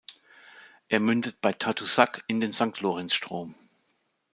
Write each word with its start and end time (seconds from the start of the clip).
Er 0.89 0.99
mündet 0.99 1.41
bei 1.41 1.51
Tadoussac 1.53 2.23
in 2.25 2.41
den 2.41 2.53
Sankt-Lorenz-Strom. 2.53 3.53